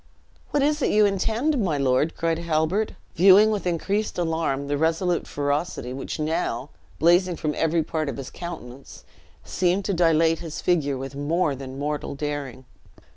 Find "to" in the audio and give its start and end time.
9.85-9.93